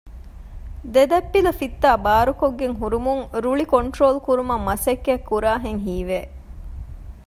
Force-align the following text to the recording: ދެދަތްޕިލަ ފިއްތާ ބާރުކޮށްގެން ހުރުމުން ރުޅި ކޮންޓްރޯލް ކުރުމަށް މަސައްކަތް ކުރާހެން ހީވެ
ދެދަތްޕިލަ 0.93 1.51
ފިއްތާ 1.59 1.89
ބާރުކޮށްގެން 2.05 2.75
ހުރުމުން 2.81 3.23
ރުޅި 3.43 3.65
ކޮންޓްރޯލް 3.73 4.19
ކުރުމަށް 4.25 4.65
މަސައްކަތް 4.67 5.27
ކުރާހެން 5.29 5.81
ހީވެ 5.85 6.19